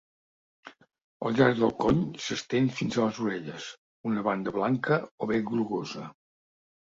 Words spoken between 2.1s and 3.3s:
s'estén fins a les